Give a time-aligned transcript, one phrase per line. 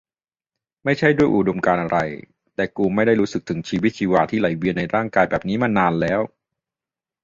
[0.83, 1.97] ไม่ใช่ด้วยอุดมการณ์อะไร
[2.55, 6.21] แต่กูไม่ได้รู้สึกถึงชีวิตชีวาที่ไหลเวียนในร่างกายแบบนี้มานานแล้ว